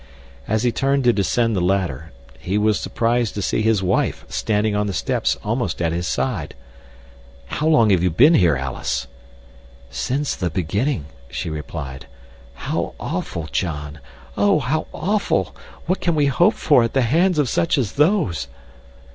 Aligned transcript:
As 0.47 0.63
he 0.63 0.71
turned 0.71 1.03
to 1.03 1.13
descend 1.13 1.55
the 1.55 1.61
ladder 1.61 2.11
he 2.39 2.57
was 2.57 2.79
surprised 2.79 3.35
to 3.35 3.41
see 3.43 3.61
his 3.61 3.83
wife 3.83 4.25
standing 4.29 4.75
on 4.75 4.87
the 4.87 4.93
steps 4.93 5.37
almost 5.43 5.79
at 5.79 5.91
his 5.91 6.07
side. 6.07 6.55
"How 7.45 7.67
long 7.67 7.91
have 7.91 8.01
you 8.01 8.09
been 8.09 8.33
here, 8.33 8.55
Alice?" 8.55 9.05
"Since 9.91 10.35
the 10.35 10.49
beginning," 10.49 11.05
she 11.29 11.51
replied. 11.51 12.07
"How 12.55 12.95
awful, 12.99 13.47
John. 13.51 13.99
Oh, 14.35 14.57
how 14.57 14.87
awful! 14.91 15.55
What 15.85 16.01
can 16.01 16.15
we 16.15 16.25
hope 16.25 16.55
for 16.55 16.81
at 16.81 16.93
the 16.93 17.03
hands 17.03 17.37
of 17.37 17.47
such 17.47 17.77
as 17.77 17.91
those?" 17.91 18.47